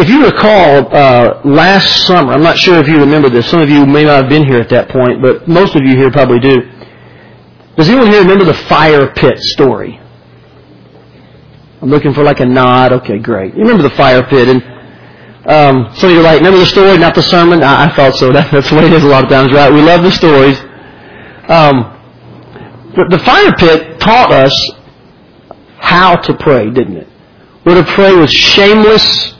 [0.00, 3.46] If you recall, uh, last summer, I'm not sure if you remember this.
[3.50, 5.94] Some of you may not have been here at that point, but most of you
[5.94, 6.56] here probably do.
[7.76, 10.00] Does anyone here remember the fire pit story?
[11.82, 12.94] I'm looking for like a nod.
[12.94, 13.52] Okay, great.
[13.52, 14.62] You remember the fire pit, and
[15.46, 17.62] um, some of you are like, remember the story, not the sermon?
[17.62, 18.32] I, I thought so.
[18.32, 19.70] That, that's the way it is a lot of times, right?
[19.70, 20.58] We love the stories.
[21.50, 21.92] Um,
[22.96, 24.72] the, the fire pit taught us
[25.78, 27.08] how to pray, didn't it?
[27.66, 29.34] We're to pray with shameless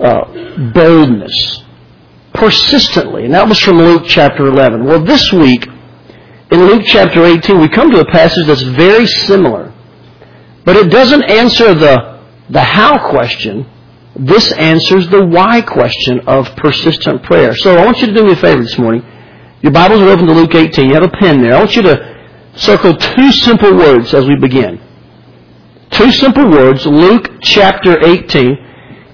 [0.00, 1.64] uh, boldness,
[2.34, 3.24] persistently.
[3.24, 4.84] And that was from Luke chapter 11.
[4.84, 5.66] Well, this week,
[6.50, 9.72] in Luke chapter 18, we come to a passage that's very similar.
[10.64, 13.66] But it doesn't answer the, the how question.
[14.16, 17.54] This answers the why question of persistent prayer.
[17.54, 19.02] So I want you to do me a favor this morning.
[19.62, 20.88] Your Bibles are open to Luke 18.
[20.88, 21.54] You have a pen there.
[21.54, 24.80] I want you to circle two simple words as we begin.
[25.90, 28.69] Two simple words, Luke chapter 18.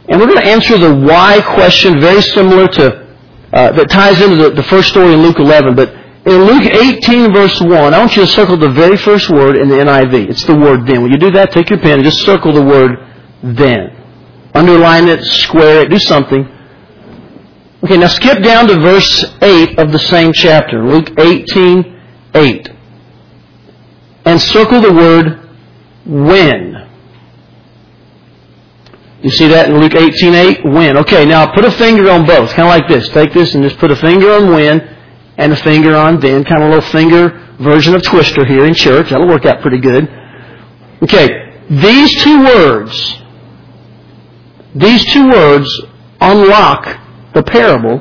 [0.09, 3.07] And we're going to answer the why question very similar to,
[3.53, 5.75] uh, that ties into the, the first story in Luke 11.
[5.75, 5.91] But
[6.27, 9.69] in Luke 18 verse 1, I want you to circle the very first word in
[9.69, 10.31] the NIV.
[10.31, 11.03] It's the word then.
[11.03, 12.93] When you do that, take your pen and just circle the word
[13.43, 13.91] then.
[14.55, 16.49] Underline it, square it, do something.
[17.85, 20.85] Okay, now skip down to verse 8 of the same chapter.
[20.85, 22.01] Luke 18,
[22.35, 22.69] 8.
[24.25, 25.49] And circle the word
[26.07, 26.86] when.
[29.23, 30.65] You see that in Luke 18, 8?
[30.67, 30.97] When.
[30.99, 32.51] Okay, now put a finger on both.
[32.51, 33.09] Kind of like this.
[33.09, 34.97] Take this and just put a finger on when
[35.39, 38.75] and a finger on then, kind of a little finger version of Twister here in
[38.75, 39.11] church.
[39.11, 40.09] That'll work out pretty good.
[41.03, 41.29] Okay,
[41.69, 43.23] these two words,
[44.75, 45.69] these two words
[46.21, 48.01] unlock the parable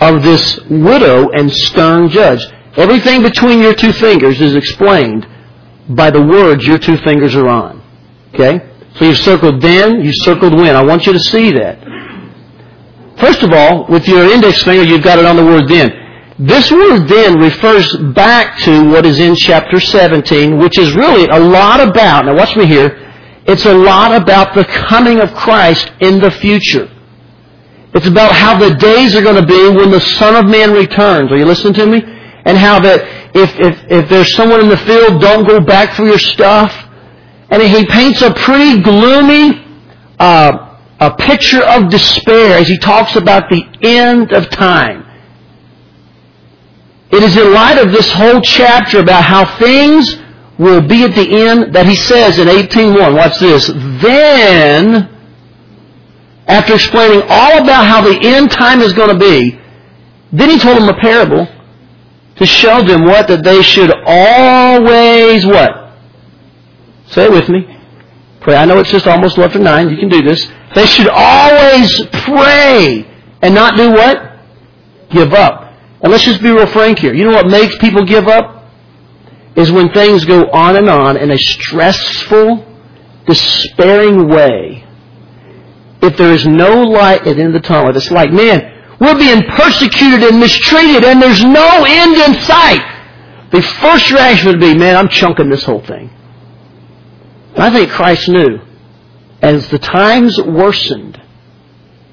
[0.00, 2.44] of this widow and stern judge.
[2.76, 5.26] Everything between your two fingers is explained
[5.88, 7.82] by the words your two fingers are on.
[8.34, 8.60] Okay?
[8.98, 10.74] So you've circled then, you've circled when.
[10.74, 11.78] I want you to see that.
[13.18, 15.90] First of all, with your index finger, you've got it on the word then.
[16.38, 21.40] This word then refers back to what is in chapter 17, which is really a
[21.40, 23.02] lot about, now watch me here,
[23.46, 26.90] it's a lot about the coming of Christ in the future.
[27.94, 31.32] It's about how the days are going to be when the Son of Man returns.
[31.32, 32.02] Are you listening to me?
[32.44, 33.00] And how that
[33.34, 36.85] if, if, if there's someone in the field, don't go back for your stuff.
[37.50, 39.64] And he paints a pretty gloomy
[40.18, 40.66] uh,
[40.98, 45.04] a picture of despair as he talks about the end of time.
[47.10, 50.16] It is in light of this whole chapter about how things
[50.58, 53.66] will be at the end that he says in 18.1, watch this,
[54.02, 55.08] then,
[56.46, 59.60] after explaining all about how the end time is going to be,
[60.32, 61.46] then he told them a parable
[62.36, 63.28] to show them what?
[63.28, 65.85] That they should always what?
[67.08, 67.76] Say it with me.
[68.40, 68.56] Pray.
[68.56, 69.90] I know it's just almost after nine.
[69.90, 70.46] You can do this.
[70.74, 73.04] They should always pray
[73.42, 74.38] and not do what?
[75.10, 75.72] Give up.
[76.02, 77.14] And let's just be real frank here.
[77.14, 78.64] You know what makes people give up?
[79.56, 82.64] Is when things go on and on in a stressful,
[83.26, 84.84] despairing way.
[86.02, 89.18] If there is no light at the end of the tunnel, it's like, man, we're
[89.18, 93.48] being persecuted and mistreated and there's no end in sight.
[93.50, 96.10] The first reaction would be, man, I'm chunking this whole thing.
[97.58, 98.60] I think Christ knew,
[99.42, 101.20] as the times worsened,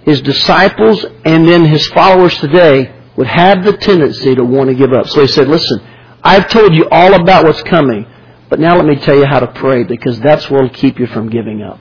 [0.03, 4.91] his disciples and then his followers today would have the tendency to want to give
[4.91, 5.07] up.
[5.07, 5.81] So he said, listen,
[6.23, 8.05] I've told you all about what's coming,
[8.49, 11.07] but now let me tell you how to pray because that's what will keep you
[11.07, 11.79] from giving up.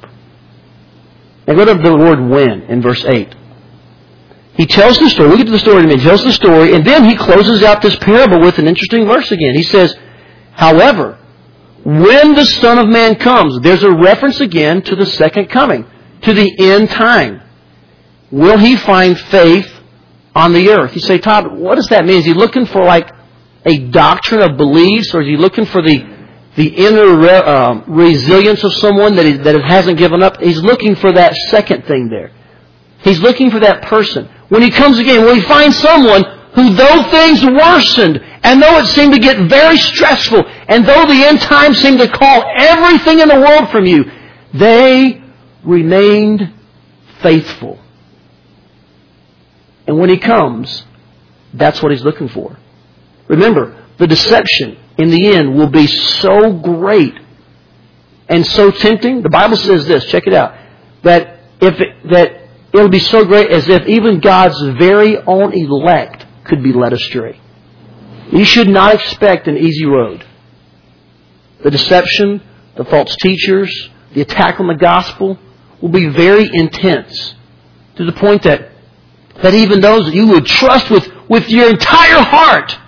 [1.46, 3.34] Now go to the word when in verse 8.
[4.54, 5.30] He tells the story.
[5.30, 5.88] We get to the story.
[5.88, 9.30] He tells the story, and then he closes out this parable with an interesting verse
[9.30, 9.54] again.
[9.54, 9.96] He says,
[10.52, 11.18] however,
[11.84, 15.86] when the Son of Man comes, there's a reference again to the second coming,
[16.22, 17.42] to the end time.
[18.30, 19.72] Will he find faith
[20.34, 20.94] on the earth.
[20.94, 22.18] You say, Todd, what does that mean?
[22.18, 23.10] Is he looking for like
[23.64, 26.10] a doctrine of beliefs, or is he looking for the
[26.54, 30.40] the inner re, uh, resilience of someone that, he, that hasn't given up?
[30.40, 32.30] He's looking for that second thing there.
[32.98, 34.28] He's looking for that person.
[34.48, 38.86] When he comes again, will he find someone who, though things worsened, and though it
[38.86, 43.28] seemed to get very stressful, and though the end times seemed to call everything in
[43.28, 44.04] the world from you,
[44.52, 45.22] they
[45.62, 46.52] remained
[47.22, 47.78] faithful.
[49.86, 50.84] And when he comes,
[51.54, 52.58] that's what he's looking for.
[53.28, 57.14] Remember, the deception in the end will be so great
[58.28, 59.22] and so tempting.
[59.22, 60.54] The Bible says this, check it out,
[61.02, 66.11] that if it, that it'll be so great as if even God's very own elect
[66.44, 67.40] could be led astray.
[68.30, 70.24] You should not expect an easy road.
[71.62, 72.42] The deception,
[72.76, 75.38] the false teachers, the attack on the gospel
[75.80, 77.34] will be very intense.
[77.96, 78.70] To the point that,
[79.42, 82.78] that even those that you would trust with, with your entire heart,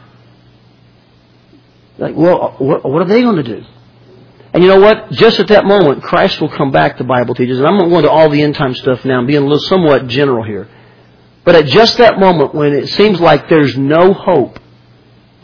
[1.99, 3.65] like, well, what, what are they going to do?
[4.53, 5.11] And you know what?
[5.11, 7.59] Just at that moment, Christ will come back, the Bible teaches.
[7.59, 9.25] And I'm going to go into all the end time stuff now.
[9.27, 10.69] Being a little somewhat general here.
[11.45, 14.59] But at just that moment when it seems like there's no hope,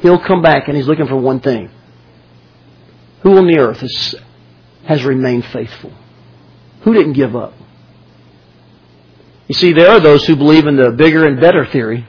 [0.00, 1.70] He'll come back and He's looking for one thing.
[3.22, 4.14] Who on the earth is,
[4.84, 5.92] has remained faithful?
[6.82, 7.52] Who didn't give up?
[9.46, 12.06] You see, there are those who believe in the bigger and better theory.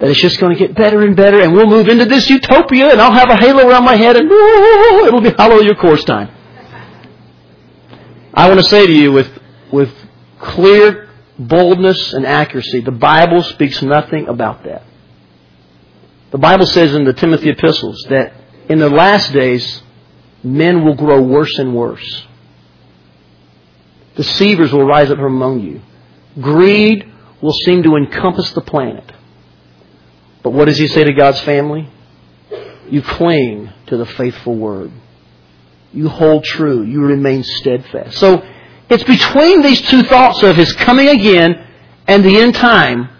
[0.00, 2.90] That it's just going to get better and better and we'll move into this utopia
[2.90, 6.30] and I'll have a halo around my head and it'll be hallelujah chorus time.
[8.32, 9.28] I want to say to you with,
[9.72, 9.92] with
[10.38, 11.07] clear
[11.38, 14.82] boldness and accuracy, the Bible speaks nothing about that.
[16.30, 18.34] The Bible says in the Timothy epistles that
[18.68, 19.82] in the last days,
[20.42, 22.26] men will grow worse and worse.
[24.16, 25.80] Deceivers will rise up from among you.
[26.40, 27.10] Greed
[27.40, 29.10] will seem to encompass the planet.
[30.42, 31.88] But what does he say to God's family?
[32.90, 34.90] You cling to the faithful word.
[35.92, 36.82] You hold true.
[36.82, 38.18] You remain steadfast.
[38.18, 38.46] So
[38.90, 41.66] it's between these two thoughts of his coming again
[42.06, 43.10] and the end time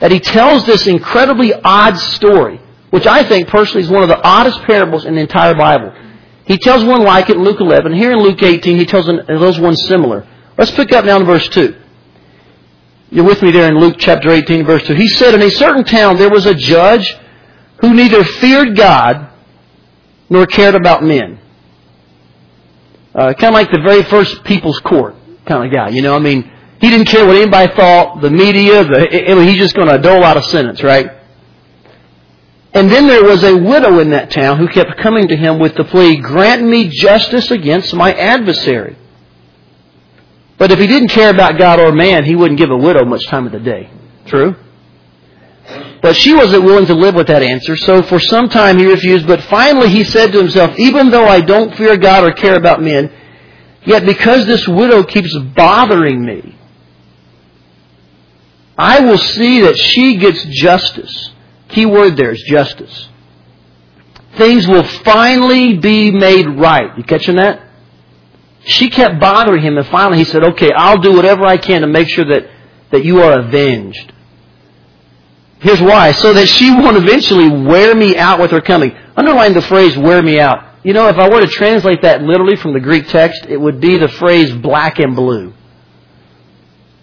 [0.00, 2.60] that he tells this incredibly odd story,
[2.90, 5.94] which I think personally is one of the oddest parables in the entire Bible.
[6.46, 7.92] He tells one like it in Luke 11.
[7.92, 10.26] Here in Luke 18, he tells those one similar.
[10.58, 11.74] Let's pick up now in verse 2.
[13.10, 14.94] You're with me there in Luke chapter 18, verse 2.
[14.94, 17.14] He said, In a certain town there was a judge
[17.80, 19.30] who neither feared God
[20.28, 21.40] nor cared about men.
[23.14, 25.14] Uh, kind of like the very first people's court
[25.46, 26.16] kind of guy, you know.
[26.16, 26.50] I mean,
[26.80, 30.36] he didn't care what anybody thought, the media, the, he's just going to dole out
[30.36, 31.10] a sentence, right?
[32.72, 35.76] And then there was a widow in that town who kept coming to him with
[35.76, 38.96] the plea, Grant me justice against my adversary.
[40.58, 43.24] But if he didn't care about God or man, he wouldn't give a widow much
[43.28, 43.90] time of the day.
[44.26, 44.56] True?
[46.02, 49.26] But she wasn't willing to live with that answer, so for some time he refused.
[49.26, 52.82] But finally he said to himself, Even though I don't fear God or care about
[52.82, 53.10] men,
[53.84, 56.56] yet because this widow keeps bothering me,
[58.76, 61.30] I will see that she gets justice.
[61.68, 63.08] Key word there is justice.
[64.36, 66.96] Things will finally be made right.
[66.98, 67.62] You catching that?
[68.66, 71.86] She kept bothering him, and finally he said, Okay, I'll do whatever I can to
[71.86, 72.50] make sure that,
[72.90, 74.13] that you are avenged.
[75.64, 76.12] Here's why.
[76.12, 78.94] So that she won't eventually wear me out with her coming.
[79.16, 80.76] Underline the phrase wear me out.
[80.84, 83.80] You know, if I were to translate that literally from the Greek text, it would
[83.80, 85.54] be the phrase black and blue.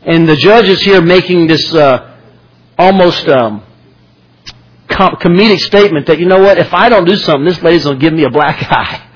[0.03, 2.15] And the judge is here making this uh,
[2.77, 3.63] almost um,
[4.87, 7.97] com- comedic statement that, you know what, if I don't do something, this lady's going
[7.97, 9.07] to give me a black eye.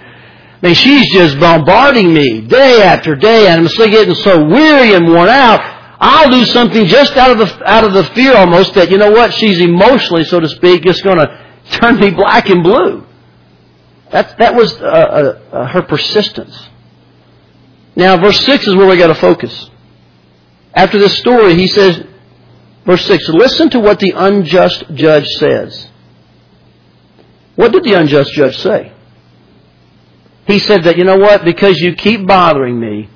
[0.63, 4.95] I mean, she's just bombarding me day after day, and I'm still getting so weary
[4.95, 5.74] and worn out.
[6.07, 9.09] I'll do something just out of the out of the fear almost that you know
[9.09, 11.39] what she's emotionally, so to speak, just going to
[11.71, 13.03] turn me black and blue.
[14.11, 16.69] That that was uh, uh, uh, her persistence.
[17.95, 19.71] Now, verse six is where we got to focus.
[20.75, 22.03] After this story, he says,
[22.85, 25.89] verse six: Listen to what the unjust judge says.
[27.55, 28.93] What did the unjust judge say?
[30.45, 33.09] He said that, you know what, because you keep bothering me,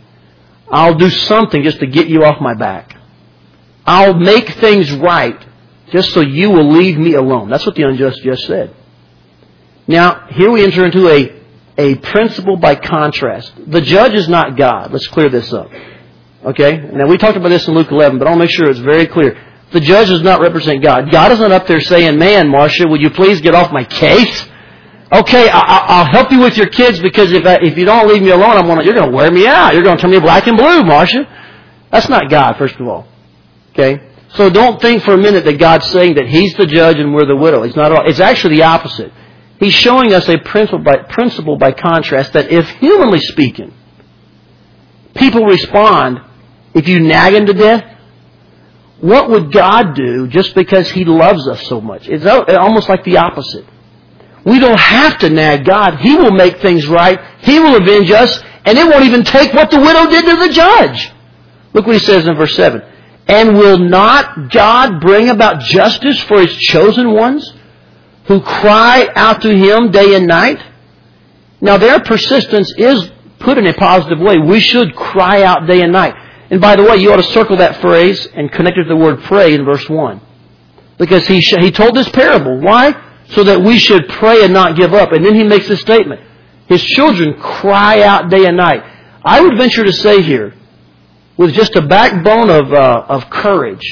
[0.71, 2.95] I'll do something just to get you off my back.
[3.85, 5.45] I'll make things right
[5.91, 7.49] just so you will leave me alone.
[7.49, 8.75] That's what the unjust just said.
[9.87, 11.41] Now, here we enter into a,
[11.77, 13.51] a principle by contrast.
[13.65, 14.91] The judge is not God.
[14.91, 15.71] Let's clear this up.
[16.45, 16.77] Okay?
[16.93, 19.35] Now, we talked about this in Luke 11, but I'll make sure it's very clear.
[19.71, 21.11] The judge does not represent God.
[21.11, 24.47] God isn't up there saying, man, Marcia, would you please get off my case?
[25.11, 28.21] Okay, I, will help you with your kids because if I, if you don't leave
[28.21, 29.73] me alone, I'm gonna you're gonna wear me out.
[29.73, 31.27] You're gonna turn me black and blue, Marcia.
[31.91, 33.07] That's not God, first of all.
[33.71, 37.13] Okay, so don't think for a minute that God's saying that He's the judge and
[37.13, 37.63] we're the widow.
[37.63, 38.09] It's not at all.
[38.09, 39.11] It's actually the opposite.
[39.59, 43.73] He's showing us a principle by, principle by contrast that if humanly speaking,
[45.15, 46.21] people respond
[46.73, 47.97] if you nag him to death,
[49.01, 52.07] what would God do just because He loves us so much?
[52.07, 53.65] It's almost like the opposite.
[54.49, 55.99] We don't have to nag God.
[55.99, 57.19] He will make things right.
[57.41, 60.49] He will avenge us, and it won't even take what the widow did to the
[60.51, 61.11] judge.
[61.73, 62.81] Look what he says in verse 7.
[63.27, 67.53] And will not God bring about justice for his chosen ones
[68.25, 70.59] who cry out to him day and night?
[71.61, 74.39] Now their persistence is put in a positive way.
[74.39, 76.15] We should cry out day and night.
[76.49, 78.95] And by the way, you ought to circle that phrase and connect it to the
[78.95, 80.21] word pray in verse 1.
[80.97, 82.59] Because he, he told this parable.
[82.59, 83.08] Why?
[83.29, 85.11] So that we should pray and not give up.
[85.11, 86.21] And then he makes this statement.
[86.67, 88.83] His children cry out day and night.
[89.23, 90.53] I would venture to say here
[91.37, 93.83] with just a backbone of, uh, of courage,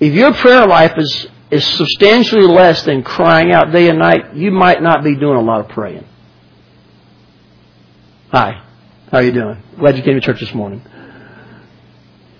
[0.00, 4.50] if your prayer life is, is substantially less than crying out day and night, you
[4.50, 6.06] might not be doing a lot of praying.
[8.32, 8.62] Hi.
[9.10, 9.62] How are you doing?
[9.78, 10.82] Glad you came to church this morning.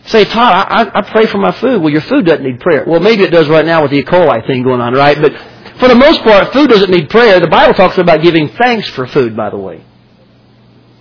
[0.07, 1.81] Say, Todd, I, I pray for my food.
[1.81, 2.85] Well, your food doesn't need prayer.
[2.87, 4.03] Well, maybe it does right now with the E.
[4.03, 5.21] coli thing going on, right?
[5.21, 5.33] But
[5.79, 7.41] for the most part, food doesn't need prayer.
[7.41, 9.85] The Bible talks about giving thanks for food, by the way.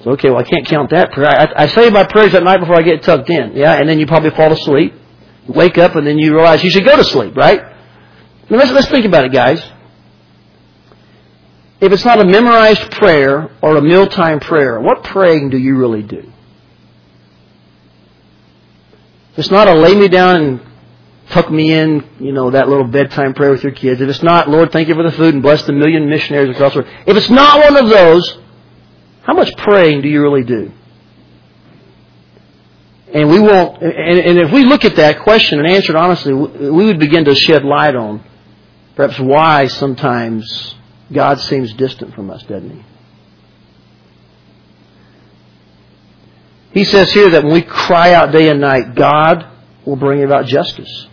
[0.03, 1.29] So, okay, well, I can't count that prayer.
[1.29, 3.99] I, I say my prayers at night before I get tucked in, yeah, and then
[3.99, 4.93] you probably fall asleep,
[5.47, 7.61] you wake up, and then you realize you should go to sleep, right?
[8.49, 9.63] Now, let's, let's think about it, guys.
[11.79, 16.03] If it's not a memorized prayer or a mealtime prayer, what praying do you really
[16.03, 16.31] do?
[19.35, 20.72] It's not a lay me down and
[21.29, 24.01] tuck me in, you know, that little bedtime prayer with your kids.
[24.01, 26.73] If it's not, Lord, thank you for the food and bless the million missionaries across
[26.73, 26.93] the world.
[27.07, 28.37] If it's not one of those,
[29.23, 30.71] how much praying do you really do?
[33.13, 36.33] And we won't, and, and if we look at that question and answer it honestly,
[36.33, 38.23] we would begin to shed light on
[38.95, 40.75] perhaps why sometimes
[41.11, 42.83] God seems distant from us, doesn't he?
[46.73, 49.47] He says here that when we cry out day and night, God
[49.85, 51.07] will bring about justice.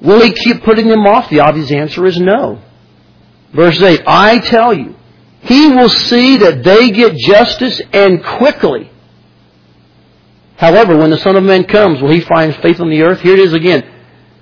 [0.00, 1.28] Will he keep putting them off?
[1.28, 2.60] The obvious answer is no.
[3.52, 4.94] Verse 8, I tell you,
[5.42, 8.90] he will see that they get justice and quickly.
[10.56, 13.20] However, when the Son of Man comes, will he find faith on the earth?
[13.20, 13.82] Here it is again.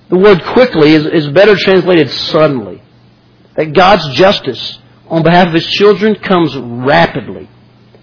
[0.09, 2.83] The word quickly is, is better translated suddenly.
[3.57, 7.49] That God's justice on behalf of His children comes rapidly.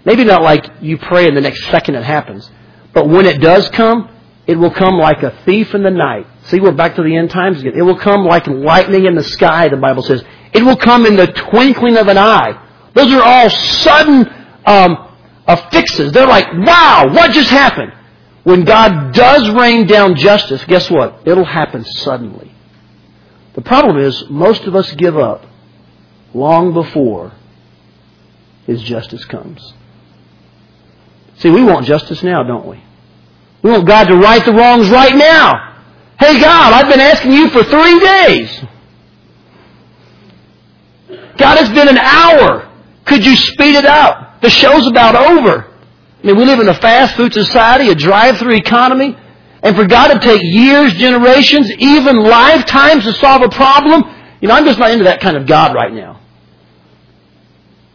[0.04, 2.50] Maybe not like you pray and the next second it happens.
[2.92, 4.08] But when it does come,
[4.46, 6.26] it will come like a thief in the night.
[6.46, 7.72] See, we're back to the end times again.
[7.76, 10.22] It will come like lightning in the sky, the Bible says.
[10.52, 12.62] It will come in the twinkling of an eye.
[12.94, 14.28] Those are all sudden
[14.64, 15.12] um,
[15.46, 16.12] affixes.
[16.12, 17.92] They're like, wow, what just happened?
[18.44, 21.22] When God does rain down justice, guess what?
[21.26, 22.54] It'll happen suddenly.
[23.54, 25.44] The problem is, most of us give up
[26.32, 27.32] long before
[28.66, 29.74] His justice comes.
[31.38, 32.80] See, we want justice now, don't we?
[33.62, 35.75] We want God to right the wrongs right now.
[36.18, 38.64] Hey God, I've been asking you for three days.
[41.36, 42.72] God, it's been an hour.
[43.04, 44.40] Could you speed it up?
[44.40, 45.64] The show's about over.
[46.22, 49.16] I mean, we live in a fast food society, a drive-through economy,
[49.62, 54.02] and for God to take years, generations, even lifetimes to solve a problem,
[54.40, 56.20] you know, I'm just not into that kind of God right now.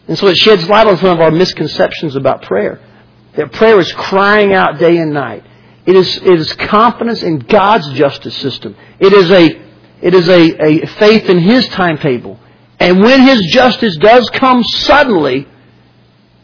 [0.07, 2.79] And so it sheds light on some of our misconceptions about prayer.
[3.35, 5.45] That prayer is crying out day and night.
[5.85, 8.75] It is, it is confidence in God's justice system.
[8.99, 9.61] It is a,
[10.01, 12.39] it is a, a faith in His timetable.
[12.79, 15.47] And when His justice does come suddenly,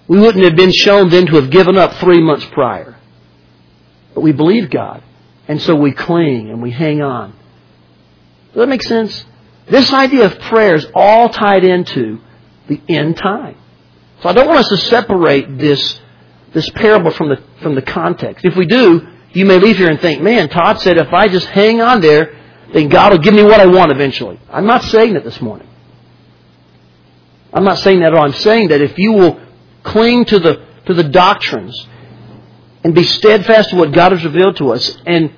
[0.07, 2.97] we wouldn't have been shown then to have given up three months prior.
[4.13, 5.03] But we believe God.
[5.47, 7.31] And so we cling and we hang on.
[8.53, 9.25] Does that make sense?
[9.69, 12.19] This idea of prayer is all tied into
[12.67, 13.57] the end time.
[14.21, 16.01] So I don't want us to separate this
[16.53, 18.43] this parable from the, from the context.
[18.43, 21.45] If we do, you may leave here and think, man, Todd said if I just
[21.45, 22.35] hang on there,
[22.73, 24.39] then God will give me what I want eventually.
[24.49, 25.67] I'm not saying that this morning.
[27.53, 28.25] I'm not saying that at all.
[28.25, 29.39] I'm saying that if you will
[29.83, 31.87] cling to the, to the doctrines
[32.83, 35.31] and be steadfast to what God has revealed to us and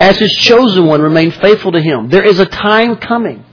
[0.00, 3.44] as His chosen one remain faithful to Him, there is a time coming.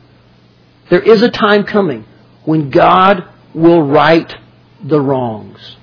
[0.89, 2.05] There is a time coming
[2.45, 4.33] when God will right
[4.81, 5.77] the wrongs.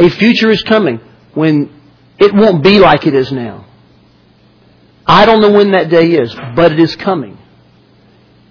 [0.00, 1.00] A future is coming
[1.38, 1.70] when
[2.18, 3.64] it won't be like it is now.
[5.06, 7.38] I don't know when that day is, but it is coming.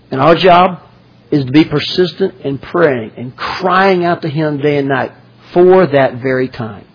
[0.10, 0.82] And our job
[1.30, 5.12] is to be persistent in praying and crying out to Him day and night
[5.52, 6.88] for that very time.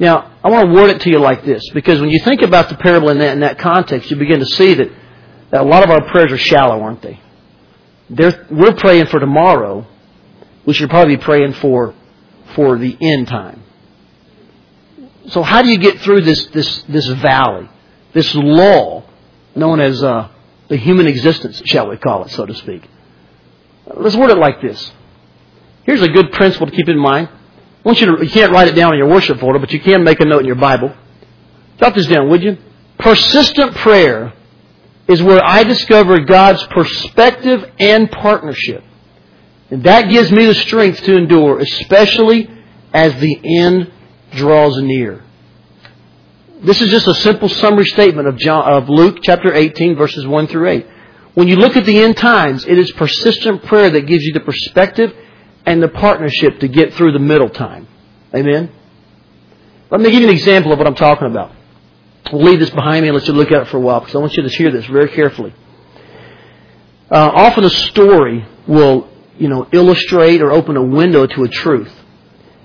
[0.00, 2.68] Now, I want to word it to you like this, because when you think about
[2.68, 4.90] the parable in that, in that context, you begin to see that,
[5.52, 7.20] that a lot of our prayers are shallow, aren't they?
[8.10, 9.86] They're, we're praying for tomorrow.
[10.66, 11.94] We should probably be praying for
[12.54, 13.62] for the end time.
[15.28, 17.68] So how do you get through this, this, this valley,
[18.12, 19.08] this lull
[19.54, 20.28] known as uh,
[20.68, 22.88] the human existence, shall we call it, so to speak?
[23.94, 24.92] Let's word it like this.
[25.84, 27.28] Here's a good principle to keep in mind.
[27.28, 29.80] I want you to, you can't write it down in your worship folder, but you
[29.80, 30.94] can make a note in your Bible.
[31.78, 32.58] Jot this down, would you?
[32.98, 34.32] Persistent prayer
[35.06, 38.82] is where I discover God's perspective and partnership.
[39.70, 42.50] And that gives me the strength to endure, especially
[42.92, 43.92] as the end
[44.32, 45.22] draws near.
[46.60, 50.46] This is just a simple summary statement of, John, of Luke chapter 18, verses 1
[50.46, 50.86] through 8.
[51.34, 54.40] When you look at the end times, it is persistent prayer that gives you the
[54.40, 55.14] perspective
[55.66, 57.86] and the partnership to get through the middle time.
[58.34, 58.72] Amen?
[59.90, 61.52] Let me give you an example of what I'm talking about.
[62.32, 64.14] We'll leave this behind me and let you look at it for a while because
[64.14, 65.54] I want you to hear this very carefully.
[67.10, 71.92] Uh, often a story will, you know, illustrate or open a window to a truth.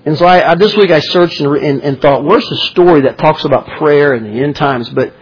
[0.04, 3.02] And so I, I this week I searched and, and, and thought, where's the story
[3.02, 4.88] that talks about prayer and the end times?
[4.90, 5.14] But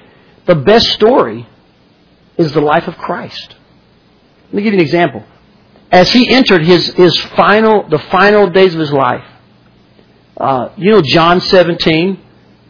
[0.47, 1.47] the best story
[2.39, 3.55] is the life of Christ.
[4.47, 5.25] Let me give you an example.
[5.93, 9.25] As he entered his, his final, the final days of his life,
[10.37, 12.19] uh, you know, John 17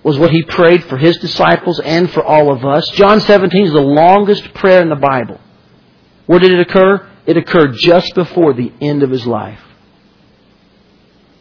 [0.02, 2.88] was what he prayed for his disciples and for all of us.
[2.90, 5.38] John 17 is the longest prayer in the Bible.
[6.26, 7.09] Where did it occur?
[7.26, 9.61] It occurred just before the end of his life.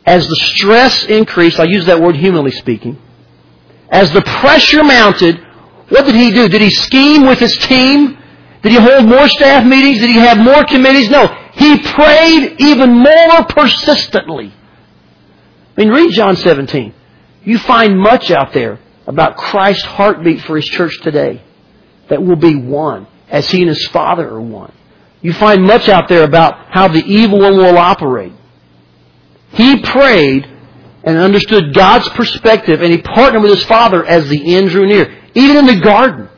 [0.06, 2.98] As the stress increased, I use that word humanly speaking,
[3.89, 5.39] as the pressure mounted,
[5.89, 6.48] what did he do?
[6.48, 8.18] Did he scheme with his team?
[8.62, 10.00] Did he hold more staff meetings?
[10.00, 11.10] Did he have more committees?
[11.10, 11.27] No.
[11.53, 14.53] He prayed even more persistently.
[15.77, 16.94] I mean, read John 17.
[17.44, 21.41] You find much out there about Christ's heartbeat for His church today
[22.10, 24.74] that will be one, as He and His Father are one.
[25.22, 28.34] You find much out there about how the evil one will operate.
[29.53, 30.46] He prayed
[31.03, 35.18] and understood God's perspective, and he partnered with his Father as the end drew near.
[35.34, 36.29] Even in the garden,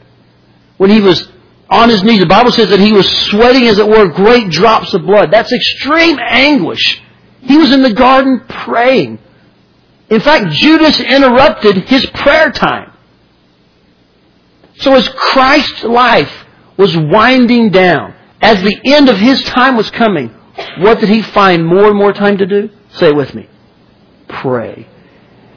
[0.77, 1.29] when he was
[1.69, 4.93] on his knees, the Bible says that he was sweating, as it were, great drops
[4.93, 5.31] of blood.
[5.31, 7.01] That's extreme anguish.
[7.41, 9.19] He was in the garden praying.
[10.09, 12.91] In fact, Judas interrupted his prayer time.
[14.75, 16.45] So as Christ's life
[16.77, 20.35] was winding down, as the end of his time was coming,
[20.79, 22.69] what did he find more and more time to do?
[22.91, 23.47] Say it with me.
[24.27, 24.87] Pray.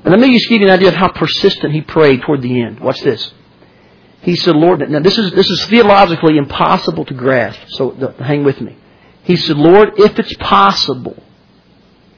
[0.04, 2.60] And let me just give you an idea of how persistent he prayed toward the
[2.60, 2.80] end.
[2.80, 3.32] Watch this.
[4.22, 8.60] He said, Lord, now this is, this is theologically impossible to grasp, so hang with
[8.60, 8.76] me.
[9.22, 11.22] He said, Lord, if it's possible,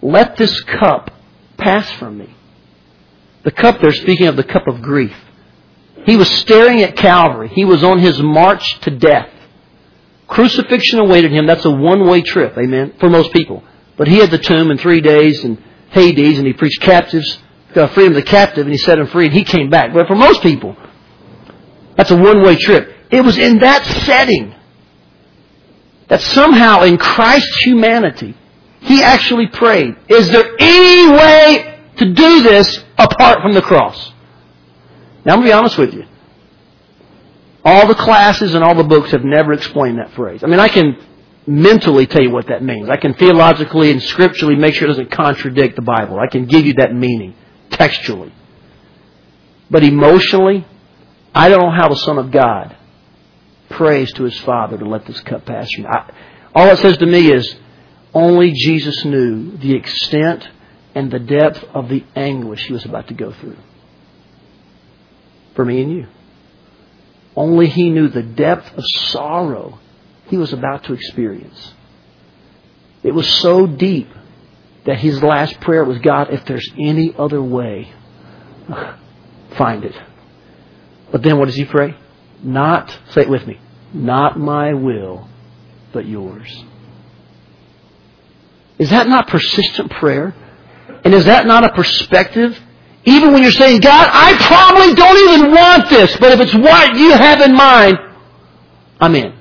[0.03, 1.13] let this cup
[1.57, 2.35] pass from me.
[3.45, 5.17] The cup there, speaking of the cup of grief.
[6.05, 7.49] He was staring at Calvary.
[7.49, 9.31] He was on his march to death.
[10.29, 11.47] Crucifixion awaited him.
[11.47, 13.65] That's a one-way trip, amen, for most people.
[13.97, 17.39] But he had the tomb in three days and Hades, and he preached captives,
[17.73, 19.95] got freedom of the captive, and he set him free, and he came back.
[19.95, 20.77] But for most people,
[21.97, 22.95] that's a one-way trip.
[23.11, 24.55] It was in that setting
[26.09, 28.37] that somehow in Christ's humanity,
[28.81, 34.13] he actually prayed, is there any way to do this apart from the cross?
[35.25, 36.05] Now I'm going to be honest with you.
[37.65, 40.45] All the classes and all the books have never explained that phrase.
[40.45, 40.97] I mean, I can
[41.47, 42.89] mentally tell you what that means.
[42.89, 46.19] I can theologically and scripturally make sure it doesn't contradict the Bible.
[46.19, 47.35] I can give you that meaning
[47.71, 48.33] textually.
[49.71, 50.67] But emotionally,
[51.35, 52.77] I don't know how the Son of God
[53.71, 55.91] prays to his Father to let this cup pass from me.
[56.55, 57.57] all it says to me is
[58.15, 60.49] only Jesus knew the extent
[60.95, 63.59] and the depth of the anguish he was about to go through.
[65.55, 66.07] For me and you.
[67.35, 69.79] Only he knew the depth of sorrow
[70.29, 71.75] he was about to experience.
[73.03, 74.09] It was so deep
[74.85, 77.93] that his last prayer was God, if there's any other way,
[79.57, 79.95] find it.
[81.13, 81.97] But then what does he pray?
[82.43, 83.61] Not, say it with me,
[83.93, 85.29] not my will,
[85.93, 86.65] but yours.
[88.79, 90.35] Is that not persistent prayer?
[91.05, 92.61] And is that not a perspective
[93.07, 96.97] even when you're saying, God, I probably don't even want this, but if it's what
[96.97, 97.97] you have in mind,
[99.01, 99.33] I'm in.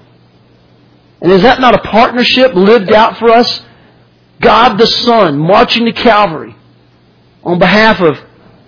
[1.22, 3.62] And is that not a partnership lived out for us?
[4.42, 6.56] God the Son marching to Calvary
[7.44, 8.20] on behalf of,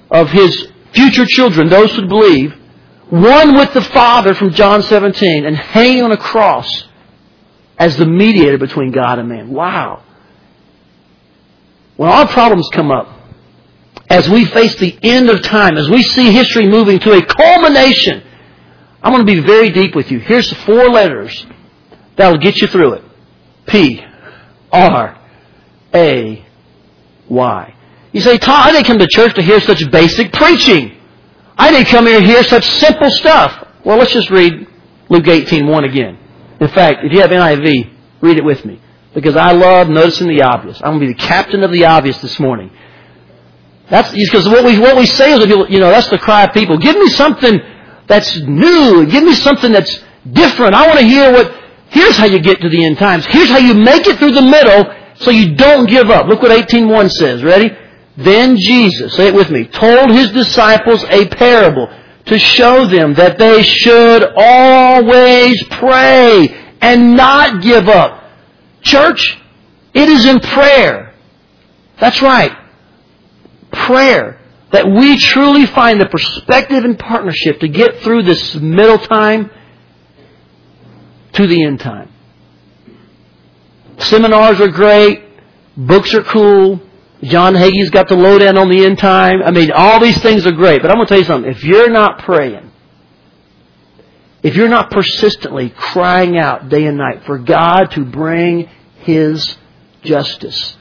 [0.10, 2.54] of His future children, those who believe,
[3.10, 6.86] one with the Father from John 17 and hanging on a cross
[7.78, 9.50] as the mediator between God and man.
[9.50, 10.04] Wow.
[11.96, 13.08] When our problems come up,
[14.10, 18.24] as we face the end of time, as we see history moving to a culmination,
[19.02, 20.20] I'm going to be very deep with you.
[20.20, 21.46] Here's the four letters
[22.18, 23.04] that'll get you through it.
[23.68, 24.04] P
[24.72, 25.20] R
[25.94, 26.46] A
[27.30, 27.74] Y.
[28.14, 30.98] You say, Tom, I didn't come to church to hear such basic preaching.
[31.58, 33.68] I didn't come here to hear such simple stuff.
[33.84, 34.68] Well, let's just read
[35.10, 36.18] Luke 18, 1 again.
[36.60, 38.82] In fact, if you have NIV, read it with me.
[39.14, 40.78] Because I love noticing the obvious.
[40.78, 42.72] I'm going to be the captain of the obvious this morning.
[43.90, 46.78] That's because what we what we say is, you know, that's the cry of people.
[46.78, 47.60] Give me something
[48.06, 49.06] that's new.
[49.06, 50.76] Give me something that's different.
[50.76, 51.54] I want to hear what.
[51.90, 53.26] Here's how you get to the end times.
[53.26, 56.28] Here's how you make it through the middle, so you don't give up.
[56.28, 57.44] Look what 18:1 says.
[57.44, 57.72] Ready?
[58.18, 61.88] Then Jesus, say it with me, told his disciples a parable
[62.26, 66.50] to show them that they should always pray
[66.82, 68.24] and not give up.
[68.82, 69.38] Church,
[69.94, 71.14] it is in prayer
[72.00, 72.52] That's right.
[73.72, 74.40] Prayer.
[74.72, 79.50] That we truly find the perspective and partnership to get through this middle time
[81.38, 82.12] to the end time.
[84.00, 85.24] Seminars are great.
[85.76, 86.82] Books are cool.
[87.24, 89.42] John Hagee's got the lowdown on the end time.
[89.44, 90.82] I mean, all these things are great.
[90.82, 91.52] But I'm going to tell you something.
[91.52, 92.72] If you're not praying,
[94.44, 98.70] if you're not persistently crying out day and night for God to bring
[99.00, 99.58] His
[100.04, 100.78] justice,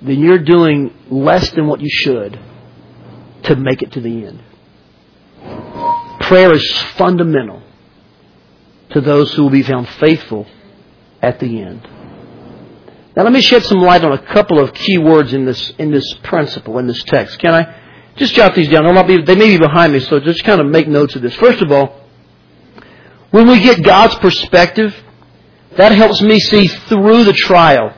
[0.00, 2.38] then you're doing less than what you should
[3.44, 4.42] to make it to the end.
[6.20, 7.62] Prayer is fundamental
[8.90, 10.46] to those who will be found faithful
[11.20, 11.86] at the end.
[13.16, 15.90] Now let me shed some light on a couple of key words in this in
[15.90, 17.38] this principle in this text.
[17.38, 17.74] Can I
[18.16, 19.06] just jot these down?
[19.06, 21.34] Be, they may be behind me, so just kind of make notes of this.
[21.34, 22.00] First of all,
[23.30, 24.94] when we get God's perspective,
[25.76, 27.94] that helps me see through the trial.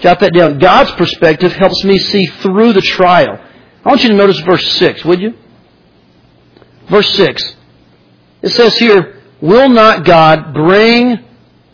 [0.00, 0.58] Jot that down.
[0.58, 3.38] God's perspective helps me see through the trial.
[3.84, 5.34] I want you to notice verse 6, would you?
[6.88, 7.56] Verse 6.
[8.42, 9.11] It says here,
[9.42, 11.18] Will not God bring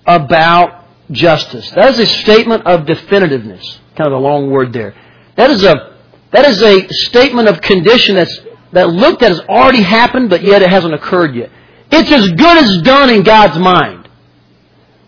[0.07, 1.71] about justice?
[1.73, 3.79] That is a statement of definitiveness.
[3.95, 4.95] Kind of a long word there.
[5.37, 5.97] That is a,
[6.33, 8.37] that is a statement of condition that's,
[8.73, 11.51] that looked at has already happened, but yet it hasn't occurred yet.
[11.93, 14.09] It's as good as done in God's mind.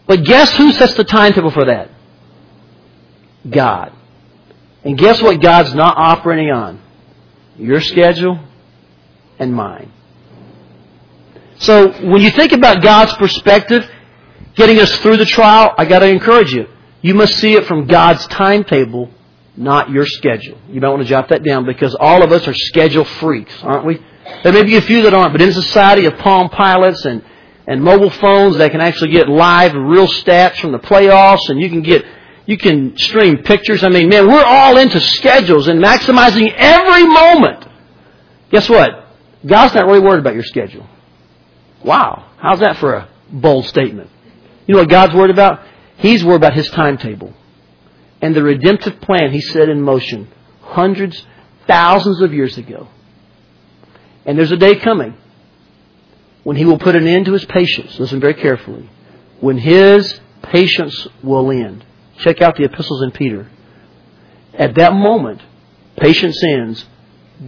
[0.06, 1.90] But guess who sets the timetable for that?
[3.48, 3.92] God.
[4.84, 6.82] And guess what God's not operating on?
[7.56, 8.38] Your schedule
[9.38, 9.92] and mine.
[11.60, 13.88] So when you think about God's perspective,
[14.54, 16.66] getting us through the trial, I gotta encourage you.
[17.02, 19.10] You must see it from God's timetable,
[19.56, 20.58] not your schedule.
[20.70, 23.84] You might want to jot that down because all of us are schedule freaks, aren't
[23.84, 24.02] we?
[24.42, 27.22] There may be a few that aren't, but in a society of Palm Pilots and,
[27.66, 31.68] and mobile phones that can actually get live real stats from the playoffs and you
[31.68, 32.04] can get
[32.46, 33.84] you can stream pictures.
[33.84, 37.66] I mean, man, we're all into schedules and maximizing every moment.
[38.50, 39.08] Guess what?
[39.46, 40.88] God's not really worried about your schedule.
[41.84, 42.30] Wow.
[42.38, 44.10] How's that for a bold statement?
[44.66, 45.62] You know what God's worried about?
[45.96, 47.34] He's worried about His timetable.
[48.22, 50.28] And the redemptive plan He set in motion
[50.62, 51.26] hundreds,
[51.66, 52.88] thousands of years ago.
[54.24, 55.16] And there's a day coming
[56.44, 57.98] when He will put an end to His patience.
[57.98, 58.88] Listen very carefully.
[59.40, 61.84] When His patience will end.
[62.18, 63.50] Check out the epistles in Peter.
[64.54, 65.40] At that moment,
[65.96, 66.84] patience ends,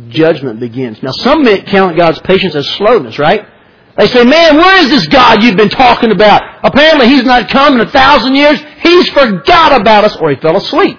[0.09, 1.03] judgment begins.
[1.03, 3.47] Now, some count God's patience as slowness, right?
[3.97, 6.43] They say, man, where is this God you've been talking about?
[6.65, 8.59] Apparently he's not come in a thousand years.
[8.81, 10.99] He's forgot about us or he fell asleep.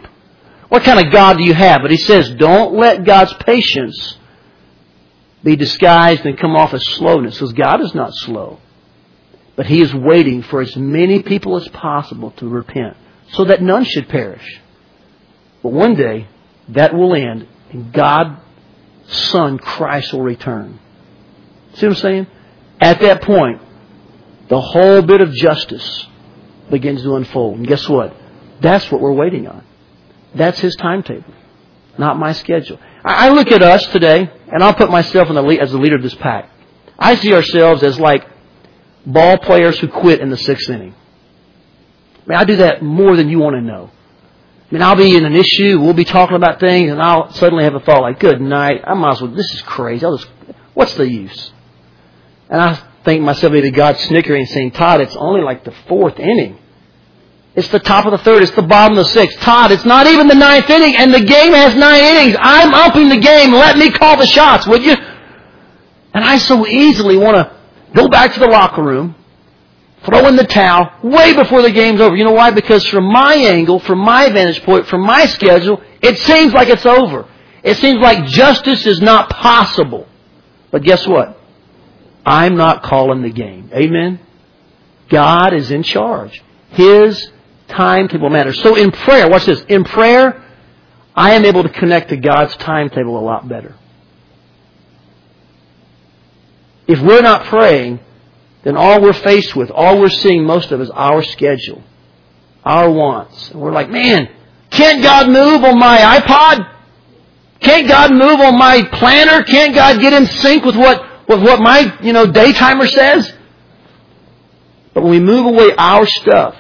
[0.70, 1.82] What kind of God do you have?
[1.82, 4.18] But he says, don't let God's patience
[5.44, 8.60] be disguised and come off as slowness because God is not slow.
[9.56, 12.98] But he is waiting for as many people as possible to repent
[13.34, 14.62] so that none should perish.
[15.62, 16.28] But one day,
[16.70, 18.40] that will end, and God's
[19.08, 20.80] Son, Christ, will return.
[21.76, 22.28] See what I'm saying?
[22.84, 23.62] At that point,
[24.50, 26.06] the whole bit of justice
[26.70, 27.60] begins to unfold.
[27.60, 28.14] And guess what?
[28.60, 29.64] That's what we're waiting on.
[30.36, 31.34] That's His timetable,
[31.98, 32.78] not my schedule.
[33.06, 36.04] I look at us today, and I'll put myself the lead, as the leader of
[36.04, 36.50] this pack.
[37.00, 38.28] I see ourselves as like
[39.06, 40.94] ball players who quit in the sixth inning.
[40.94, 43.92] I mean, I do that more than you want to know.
[44.70, 47.64] I mean, I'll be in an issue, we'll be talking about things, and I'll suddenly
[47.64, 50.06] have a thought like, good night, I might as well, this is crazy.
[50.06, 50.30] I'll just,
[50.74, 51.54] what's the use?
[52.54, 56.60] And I think myself either God snickering saying, Todd, it's only like the fourth inning.
[57.56, 58.44] It's the top of the third.
[58.44, 59.40] It's the bottom of the sixth.
[59.40, 62.38] Todd, it's not even the ninth inning, and the game has nine innings.
[62.40, 63.54] I'm upping the game.
[63.54, 64.94] Let me call the shots, would you?
[66.14, 67.58] And I so easily want to
[67.96, 69.16] go back to the locker room
[70.06, 72.16] throw in the towel way before the game's over.
[72.16, 72.52] You know why?
[72.52, 76.86] Because from my angle, from my vantage point, from my schedule, it seems like it's
[76.86, 77.28] over.
[77.64, 80.08] It seems like justice is not possible.
[80.70, 81.40] But guess what?
[82.26, 83.70] I'm not calling the game.
[83.74, 84.20] Amen?
[85.10, 86.42] God is in charge.
[86.70, 87.32] His
[87.68, 88.62] timetable matters.
[88.62, 89.62] So in prayer, watch this.
[89.68, 90.44] In prayer,
[91.16, 93.76] I am able to connect to God's timetable a lot better.
[96.88, 98.00] If we're not praying,
[98.64, 101.84] then all we're faced with, all we're seeing most of is our schedule,
[102.64, 103.52] our wants.
[103.52, 104.30] And we're like, man,
[104.70, 106.70] can't God move on my iPod?
[107.60, 109.44] Can't God move on my planner?
[109.44, 113.34] Can't God get in sync with what, with what my, you know, day timer says?
[114.94, 116.56] But when we move away our stuff,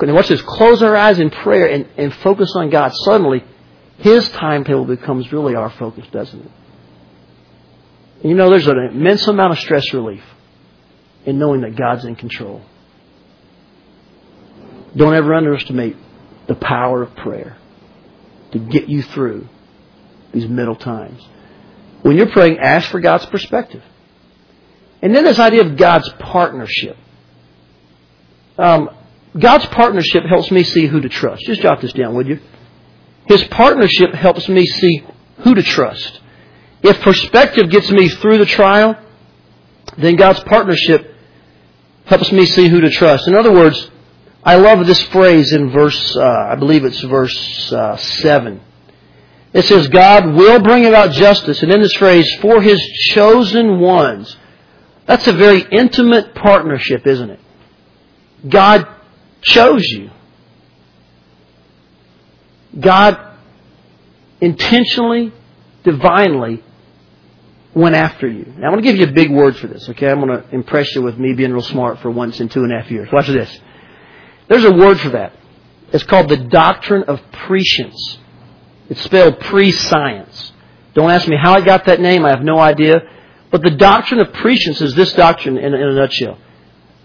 [0.00, 3.44] and watch this, close our eyes in prayer and, and focus on God, suddenly
[3.98, 6.50] His timetable becomes really our focus, doesn't it?
[8.22, 10.22] And you know, there's an immense amount of stress relief
[11.26, 12.62] in knowing that God's in control.
[14.96, 15.96] Don't ever underestimate
[16.46, 17.58] the power of prayer.
[18.52, 19.48] to get you through
[20.32, 21.26] these middle times.
[22.02, 23.82] When you're praying, ask for God's perspective.
[25.02, 26.96] And then this idea of God's partnership.
[28.56, 28.90] Um,
[29.38, 31.42] God's partnership helps me see who to trust.
[31.44, 32.40] Just jot this down, would you?
[33.26, 35.04] His partnership helps me see
[35.38, 36.20] who to trust.
[36.82, 38.96] If perspective gets me through the trial,
[39.96, 41.14] then God's partnership
[42.04, 43.28] helps me see who to trust.
[43.28, 43.90] In other words,
[44.42, 48.60] I love this phrase in verse, uh, I believe it's verse uh, 7.
[49.58, 51.64] It says, God will bring about justice.
[51.64, 54.36] And in this phrase, for his chosen ones.
[55.04, 57.40] That's a very intimate partnership, isn't it?
[58.48, 58.86] God
[59.42, 60.10] chose you.
[62.78, 63.18] God
[64.40, 65.32] intentionally,
[65.82, 66.62] divinely
[67.74, 68.44] went after you.
[68.58, 70.08] Now, I'm going to give you a big word for this, okay?
[70.08, 72.72] I'm going to impress you with me being real smart for once in two and
[72.72, 73.08] a half years.
[73.12, 73.60] Watch this.
[74.46, 75.32] There's a word for that.
[75.92, 78.17] It's called the doctrine of prescience.
[78.88, 80.52] It's spelled pre-science.
[80.94, 82.24] Don't ask me how I got that name.
[82.24, 83.02] I have no idea.
[83.50, 86.38] But the doctrine of prescience is this doctrine in, in a nutshell.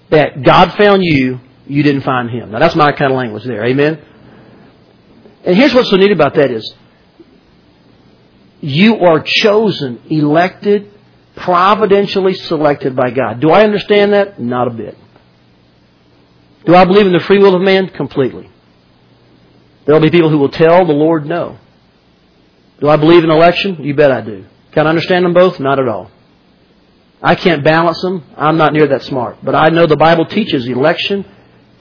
[0.09, 2.51] That God found you, you didn't find Him.
[2.51, 3.65] Now that's my kind of language there.
[3.65, 3.99] Amen?
[5.45, 6.73] And here's what's so neat about that is,
[8.61, 10.89] you are chosen, elected,
[11.35, 13.41] providentially selected by God.
[13.41, 14.39] Do I understand that?
[14.39, 14.97] Not a bit.
[16.65, 17.89] Do I believe in the free will of man?
[17.89, 18.49] Completely.
[19.85, 21.59] There will be people who will tell the Lord no.
[22.83, 23.81] Do I believe in election?
[23.81, 24.43] You bet I do.
[24.73, 25.57] Can I understand them both?
[25.57, 26.11] Not at all.
[27.21, 28.25] I can't balance them.
[28.35, 29.37] I'm not near that smart.
[29.41, 31.23] But I know the Bible teaches election,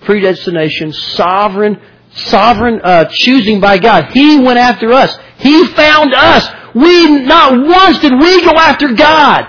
[0.03, 1.81] predestination, sovereign,
[2.13, 4.13] sovereign uh, choosing by God.
[4.13, 5.13] He went after us.
[5.39, 6.49] He found us.
[6.73, 9.49] We not once did we go after God.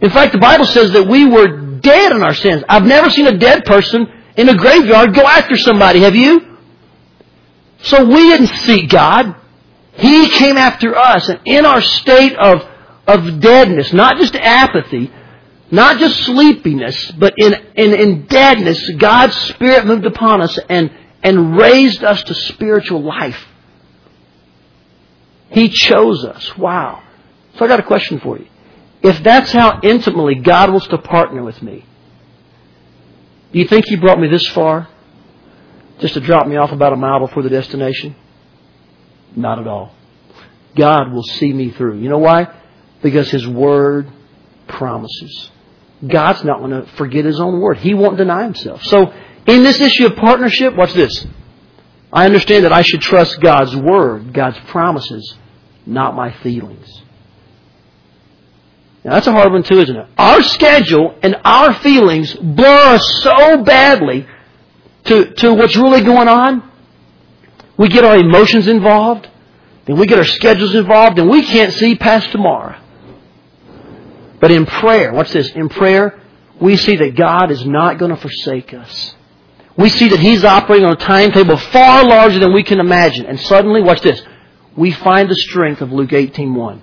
[0.00, 2.62] In fact, the Bible says that we were dead in our sins.
[2.68, 4.06] I've never seen a dead person
[4.36, 6.02] in a graveyard go after somebody.
[6.02, 6.56] Have you?
[7.82, 9.34] So we didn't seek God.
[9.96, 11.28] He came after us.
[11.28, 12.62] And in our state of,
[13.06, 15.10] of deadness, not just apathy,
[15.70, 20.90] not just sleepiness, but in, in, in deadness, God's Spirit moved upon us and,
[21.22, 23.42] and raised us to spiritual life.
[25.50, 26.56] He chose us.
[26.56, 27.02] Wow.
[27.56, 28.46] So I got a question for you.
[29.02, 31.84] If that's how intimately God wants to partner with me,
[33.52, 34.88] do you think He brought me this far
[36.00, 38.14] just to drop me off about a mile before the destination?
[39.36, 39.94] Not at all.
[40.74, 41.98] God will see me through.
[41.98, 42.52] You know why?
[43.02, 44.10] Because His Word
[44.66, 45.50] promises.
[46.06, 47.78] God's not going to forget His own Word.
[47.78, 48.82] He won't deny Himself.
[48.84, 49.12] So,
[49.46, 51.26] in this issue of partnership, watch this.
[52.12, 55.36] I understand that I should trust God's Word, God's promises,
[55.84, 57.02] not my feelings.
[59.04, 60.08] Now, that's a hard one too, isn't it?
[60.18, 64.26] Our schedule and our feelings blur us so badly
[65.04, 66.68] to, to what's really going on.
[67.76, 69.28] We get our emotions involved,
[69.84, 72.78] then we get our schedules involved, and we can't see past tomorrow.
[74.40, 75.50] But in prayer, what's this?
[75.50, 76.20] In prayer,
[76.60, 79.14] we see that God is not going to forsake us.
[79.76, 83.26] We see that He's operating on a timetable far larger than we can imagine.
[83.26, 84.22] And suddenly, watch this.
[84.74, 86.80] We find the strength of Luke 18.1.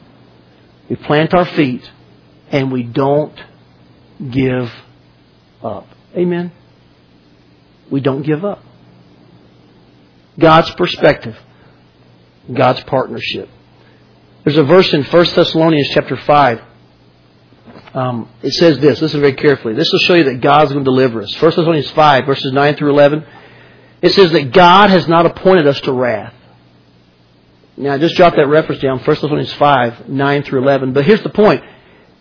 [0.89, 1.89] We plant our feet
[2.51, 3.39] and we don't
[4.29, 4.71] give
[5.63, 5.87] up.
[6.15, 6.51] Amen?
[7.89, 8.63] We don't give up.
[10.37, 11.37] God's perspective.
[12.51, 13.49] God's partnership.
[14.43, 16.61] There's a verse in 1 Thessalonians chapter 5.
[17.93, 19.01] Um, it says this.
[19.01, 19.75] Listen very carefully.
[19.75, 21.41] This will show you that God's going to deliver us.
[21.41, 23.25] 1 Thessalonians 5, verses 9 through 11.
[24.01, 26.33] It says that God has not appointed us to wrath.
[27.77, 28.99] Now, just jot that reference down.
[28.99, 30.93] 1 Thessalonians 5, 9 through 11.
[30.93, 31.63] But here's the point.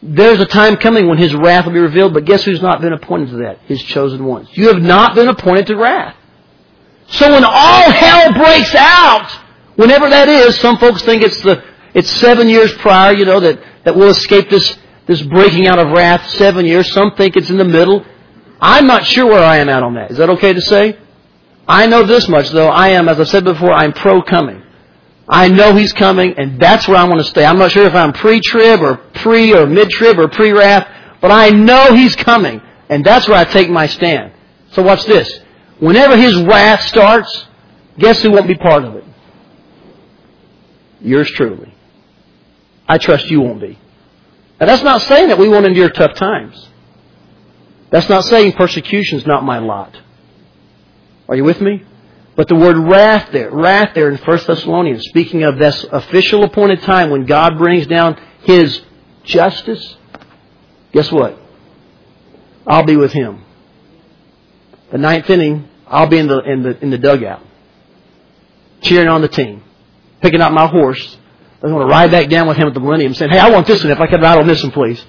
[0.03, 2.93] There's a time coming when His wrath will be revealed, but guess who's not been
[2.93, 3.59] appointed to that?
[3.67, 4.49] His chosen ones.
[4.53, 6.17] You have not been appointed to wrath.
[7.13, 9.31] So when all hell breaks out,
[9.77, 11.63] whenever that is, some folks think it's the,
[11.95, 15.91] it's seven years prior, you know, that, that we'll escape this, this breaking out of
[15.91, 16.91] wrath seven years.
[16.93, 18.05] Some think it's in the middle.
[18.61, 20.11] I'm not sure where I am at on that.
[20.11, 20.99] Is that okay to say?
[21.69, 22.69] I know this much though.
[22.69, 24.63] I am, as I said before, I'm pro coming.
[25.29, 27.45] I know He's coming, and that's where I want to stay.
[27.45, 30.89] I'm not sure if I'm pre-trib or pre or mid-trib or pre-wrath,
[31.21, 34.33] but I know He's coming, and that's where I take my stand.
[34.73, 35.42] So watch this.
[35.83, 37.47] Whenever His wrath starts,
[37.99, 39.05] guess who won't be part of it?
[41.01, 41.75] Yours truly.
[42.87, 43.77] I trust you won't be.
[44.61, 46.69] Now that's not saying that we won't endure tough times.
[47.91, 50.01] That's not saying persecution is not my lot.
[51.29, 51.83] Are you with me?
[52.37, 56.83] But the word wrath there, wrath there in 1 Thessalonians, speaking of this official appointed
[56.83, 58.83] time when God brings down His
[59.25, 59.97] justice,
[60.93, 61.37] guess what?
[62.69, 63.45] I'll be with Him.
[64.93, 67.43] The ninth inning, I'll be in the, in the, in the dugout,
[68.81, 69.63] cheering on the team.
[70.23, 71.19] picking out my horse.
[71.63, 73.67] I want to ride back down with him at the millennium saying, hey, I want
[73.67, 75.05] this one if I could ride on this one, please.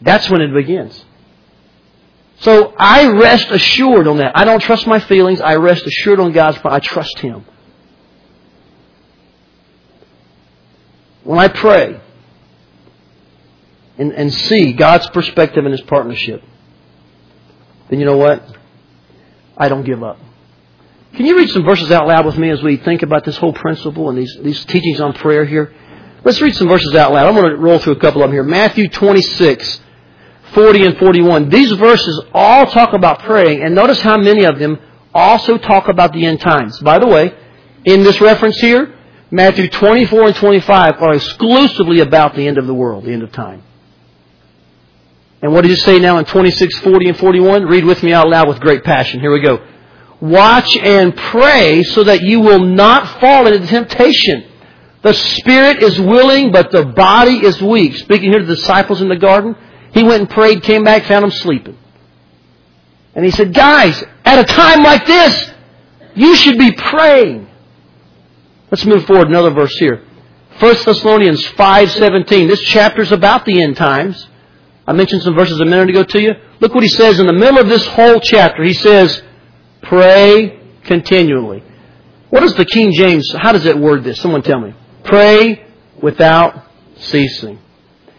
[0.00, 1.04] That's when it begins.
[2.40, 4.36] So I rest assured on that.
[4.36, 5.40] I don't trust my feelings.
[5.40, 6.58] I rest assured on God's.
[6.64, 7.44] I trust Him.
[11.22, 12.00] When I pray
[13.96, 16.42] and, and see God's perspective and His partnership,
[17.88, 18.42] then you know what?
[19.56, 20.18] I don't give up.
[21.14, 23.52] Can you read some verses out loud with me as we think about this whole
[23.52, 25.72] principle and these, these teachings on prayer here?
[26.24, 27.26] Let's read some verses out loud.
[27.26, 28.44] I'm going to roll through a couple of them here.
[28.44, 29.80] Matthew 26,
[30.54, 31.48] 40 and 41.
[31.50, 34.78] These verses all talk about praying, and notice how many of them
[35.12, 36.78] also talk about the end times.
[36.80, 37.34] By the way,
[37.84, 38.94] in this reference here,
[39.30, 43.32] Matthew 24 and 25 are exclusively about the end of the world, the end of
[43.32, 43.62] time.
[45.42, 47.64] And what does he say now in 26, 40, and 41?
[47.64, 49.20] Read with me out loud with great passion.
[49.20, 49.60] Here we go.
[50.20, 54.44] Watch and pray so that you will not fall into temptation.
[55.02, 57.96] The spirit is willing, but the body is weak.
[57.96, 59.56] Speaking here to the disciples in the garden,
[59.92, 61.76] he went and prayed, came back, found them sleeping.
[63.16, 65.50] And he said, guys, at a time like this,
[66.14, 67.48] you should be praying.
[68.70, 70.04] Let's move forward another verse here.
[70.60, 72.46] 1 Thessalonians 5.17.
[72.46, 74.28] This chapter is about the end times.
[74.86, 76.32] I mentioned some verses a minute ago to you.
[76.60, 78.64] Look what he says in the middle of this whole chapter.
[78.64, 79.22] He says,
[79.82, 81.62] pray continually.
[82.30, 84.20] What does the King James, how does it word this?
[84.20, 84.74] Someone tell me.
[85.04, 85.66] Pray
[86.02, 86.66] without
[86.96, 87.58] ceasing.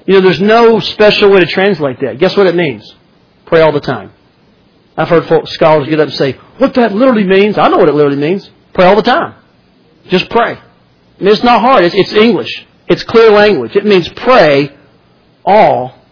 [0.06, 2.20] You know, there's no special way to translate that.
[2.20, 2.94] Guess what it means?
[3.46, 4.12] Pray all the time.
[4.96, 7.90] I've heard folks, scholars get up and say, what that literally means, I know what
[7.90, 8.50] it literally means.
[8.74, 9.36] Pray all the time.
[10.08, 10.54] Just pray.
[10.54, 11.84] I mean, it's not hard.
[11.84, 12.66] It's, it's English.
[12.88, 13.76] It's clear language.
[13.76, 14.76] It means pray
[15.46, 16.03] all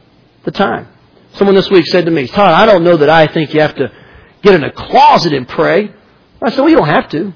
[0.43, 0.88] the time.
[1.34, 3.75] Someone this week said to me, Todd, I don't know that I think you have
[3.75, 3.91] to
[4.41, 5.93] get in a closet and pray.
[6.41, 7.34] I said, well, you don't have to.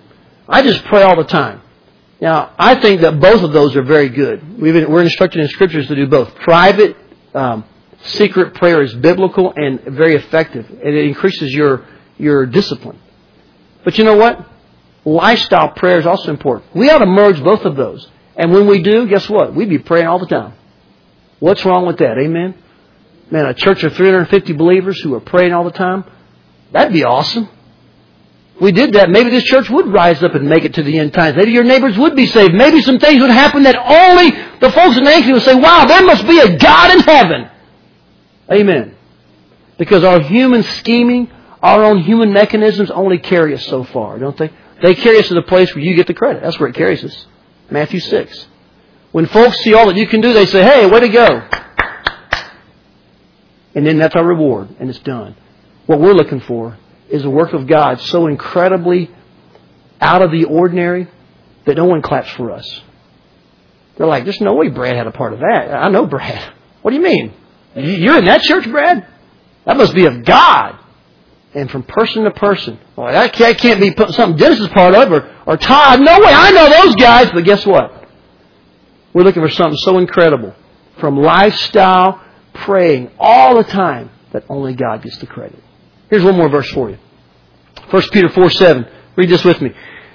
[0.47, 1.61] I just pray all the time.
[2.19, 4.59] Now, I think that both of those are very good.
[4.59, 6.33] we are instructed in scriptures to do both.
[6.35, 6.95] Private,
[7.33, 7.65] um,
[8.03, 11.85] secret prayer is biblical and very effective, and it increases your
[12.17, 12.97] your discipline.
[13.83, 14.49] But you know what?
[15.03, 16.73] Lifestyle prayer is also important.
[16.75, 18.07] We ought to merge both of those.
[18.37, 19.53] And when we do, guess what?
[19.53, 20.53] We'd be praying all the time.
[21.39, 22.17] What's wrong with that?
[22.17, 22.55] Amen.
[23.31, 26.05] Man, a church of 350 believers who are praying all the time,
[26.71, 27.49] that'd be awesome
[28.59, 31.13] we did that, maybe this church would rise up and make it to the end
[31.13, 31.35] times.
[31.35, 32.53] Maybe your neighbors would be saved.
[32.53, 36.03] Maybe some things would happen that only the folks in Ankeny would say, wow, there
[36.03, 37.49] must be a God in heaven.
[38.51, 38.95] Amen.
[39.77, 41.29] Because our human scheming,
[41.61, 44.49] our own human mechanisms only carry us so far, don't they?
[44.81, 46.41] They carry us to the place where you get the credit.
[46.41, 47.25] That's where it carries us.
[47.69, 48.47] Matthew 6.
[49.11, 51.47] When folks see all that you can do, they say, hey, way to go.
[53.75, 55.35] And then that's our reward, and it's done.
[55.85, 56.77] What we're looking for
[57.09, 59.11] is a work of God so incredibly
[60.01, 61.07] out of the ordinary
[61.65, 62.81] that no one claps for us.
[63.97, 65.73] They're like, there's no way Brad had a part of that.
[65.73, 66.53] I know Brad.
[66.81, 67.33] What do you mean?
[67.75, 69.07] You're in that church, Brad?
[69.65, 70.77] That must be of God.
[71.55, 75.35] And from person to person, well, that can't be something Dennis is part of, or,
[75.47, 75.99] or Todd.
[76.01, 77.31] No way, I know those guys.
[77.31, 78.07] But guess what?
[79.13, 80.53] We're looking for something so incredible.
[80.99, 82.21] From lifestyle
[82.65, 85.61] praying all the time that only God gets the credit.
[86.09, 86.97] Here's one more verse for you.
[87.89, 88.87] 1 Peter 4 7.
[89.15, 89.71] Read this with me.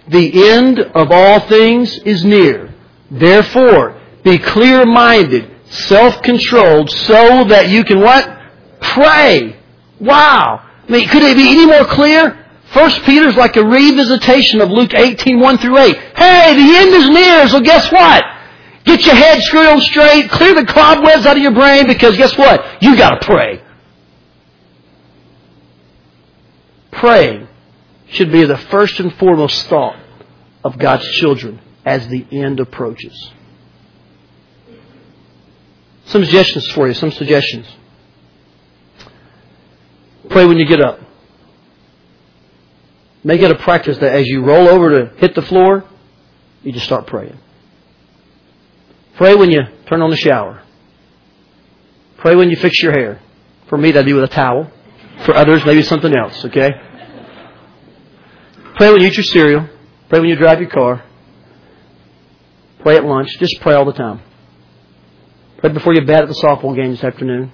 [0.08, 2.74] The end of all things is near.
[3.10, 8.38] Therefore, be clear minded, self controlled, so that you can what?
[8.80, 9.56] Pray.
[10.00, 10.66] Wow.
[10.88, 12.36] I mean, could it be any more clear?
[12.72, 15.96] First Peter's like a revisitation of Luke 18, 1 through 8.
[16.16, 18.24] Hey, the end is near, so guess what?
[18.90, 22.36] Get your head screwed on straight, clear the cobwebs out of your brain, because guess
[22.36, 22.82] what?
[22.82, 23.62] You gotta pray.
[27.00, 27.48] praying
[28.10, 29.96] should be the first and foremost thought
[30.62, 33.32] of God's children as the end approaches.
[36.04, 37.66] Some suggestions for you, some suggestions.
[40.28, 41.00] Pray when you get up.
[43.24, 45.84] Make it a practice that as you roll over to hit the floor,
[46.62, 47.38] you just start praying.
[49.20, 50.62] Pray when you turn on the shower.
[52.16, 53.20] Pray when you fix your hair.
[53.68, 54.72] For me, that'd be with a towel.
[55.26, 56.70] For others, maybe something else, okay?
[58.76, 59.68] Pray when you eat your cereal.
[60.08, 61.04] Pray when you drive your car.
[62.78, 63.28] Pray at lunch.
[63.38, 64.22] Just pray all the time.
[65.58, 67.52] Pray before you bat at the softball game this afternoon.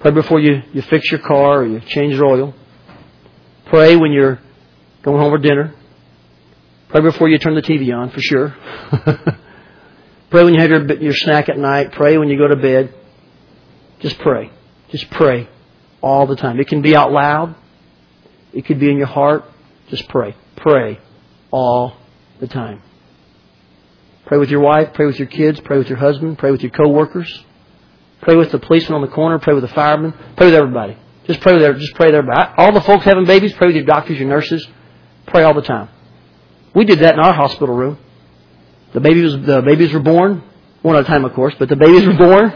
[0.00, 2.54] Pray before you, you fix your car or you change your oil.
[3.64, 4.38] Pray when you're
[5.02, 5.74] going home for dinner.
[6.90, 8.54] Pray before you turn the TV on, for sure.
[10.30, 11.92] pray when you have your, your snack at night.
[11.92, 12.94] Pray when you go to bed.
[14.00, 14.50] Just pray.
[14.90, 15.48] Just pray
[16.00, 16.60] all the time.
[16.60, 17.54] It can be out loud.
[18.52, 19.44] It could be in your heart.
[19.88, 20.36] Just pray.
[20.56, 20.98] Pray
[21.50, 21.96] all
[22.40, 22.82] the time.
[24.26, 26.72] Pray with your wife, pray with your kids, pray with your husband, pray with your
[26.72, 27.44] coworkers.
[28.22, 30.96] Pray with the policeman on the corner, pray with the fireman, pray with everybody.
[31.26, 31.84] Just pray with everybody.
[31.84, 32.52] Just pray with everybody.
[32.56, 34.66] All the folks having babies, pray with your doctors, your nurses.
[35.26, 35.88] Pray all the time.
[36.74, 37.98] We did that in our hospital room.
[38.92, 40.42] The babies, the babies were born,
[40.82, 42.50] one at a time, of course, but the babies were born.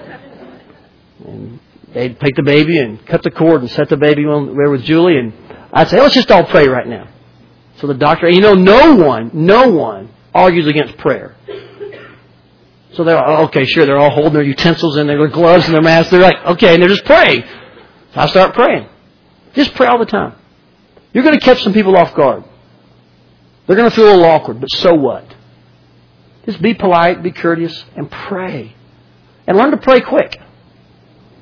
[1.27, 1.61] And
[1.93, 4.83] they'd take the baby and cut the cord and set the baby on there with
[4.85, 5.33] Julie, and
[5.73, 7.09] I'd say, let's just all pray right now.
[7.77, 11.35] So the doctor, you know, no one, no one argues against prayer.
[12.93, 15.83] So they're all, okay, sure, they're all holding their utensils and their gloves and their
[15.83, 16.11] masks.
[16.11, 17.43] They're like, okay, and they're just praying.
[18.15, 18.89] So I start praying.
[19.55, 20.35] Just pray all the time.
[21.13, 22.45] You're going to catch some people off guard.
[23.67, 25.25] They're going to feel a little awkward, but so what?
[26.51, 28.75] Just be polite, be courteous, and pray.
[29.47, 30.37] And learn to pray quick.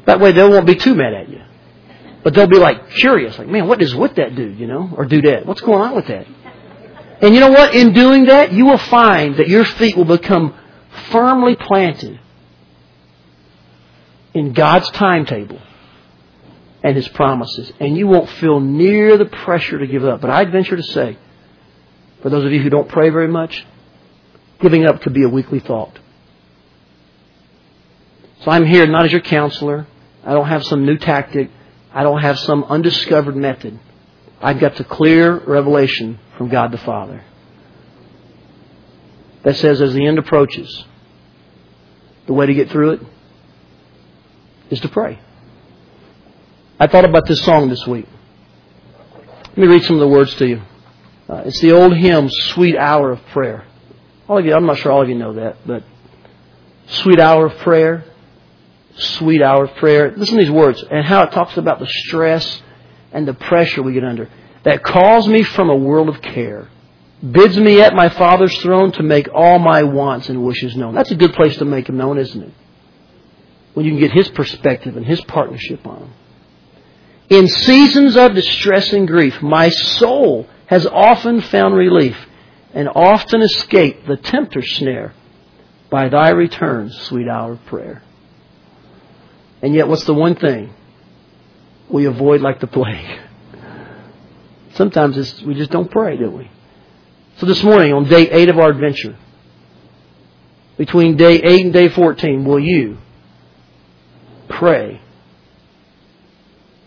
[0.04, 1.40] That way they won't be too mad at you.
[2.22, 4.92] But they'll be like curious, like, man, what is with that dude, you know?
[4.94, 5.46] Or do that.
[5.46, 6.26] What's going on with that?
[7.22, 7.74] And you know what?
[7.74, 10.54] In doing that, you will find that your feet will become
[11.10, 12.20] firmly planted
[14.34, 15.60] in God's timetable
[16.84, 17.72] and His promises.
[17.80, 20.20] And you won't feel near the pressure to give up.
[20.20, 21.16] But I'd venture to say,
[22.20, 23.64] for those of you who don't pray very much,
[24.60, 25.98] giving up could be a weekly thought.
[28.42, 29.86] So I'm here not as your counselor.
[30.24, 31.50] I don't have some new tactic.
[31.92, 33.78] I don't have some undiscovered method.
[34.40, 37.24] I've got the clear revelation from God the Father
[39.42, 40.84] that says as the end approaches,
[42.26, 43.00] the way to get through it
[44.70, 45.18] is to pray.
[46.78, 48.06] I thought about this song this week.
[49.48, 50.62] Let me read some of the words to you.
[51.28, 53.64] Uh, it's the old hymn, Sweet Hour of Prayer.
[54.28, 55.82] All of you, I'm not sure all of you know that, but
[56.86, 58.04] Sweet Hour of Prayer,
[58.96, 60.12] Sweet Hour of Prayer.
[60.16, 62.62] Listen to these words and how it talks about the stress
[63.12, 64.28] and the pressure we get under.
[64.64, 66.68] That calls me from a world of care
[67.20, 70.94] bids me at my Father's throne to make all my wants and wishes known.
[70.94, 72.52] That's a good place to make them known, isn't it?
[73.74, 76.12] When you can get His perspective and His partnership on them.
[77.28, 82.16] In seasons of distress and grief, my soul has often found relief
[82.72, 85.14] and often escape the tempter's snare
[85.90, 88.02] by thy return, sweet hour of prayer.
[89.62, 90.72] And yet, what's the one thing
[91.88, 93.20] we avoid like the plague?
[94.74, 96.50] Sometimes we just don't pray, do we?
[97.38, 99.16] So this morning, on day 8 of our adventure,
[100.76, 102.98] between day 8 and day 14, will you
[104.48, 105.00] pray?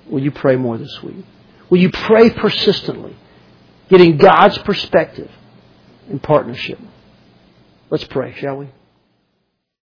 [0.07, 1.25] Will you pray more this week?
[1.69, 3.15] Will you pray persistently,
[3.89, 5.31] getting God's perspective
[6.09, 6.79] in partnership?
[7.89, 8.67] Let's pray, shall we?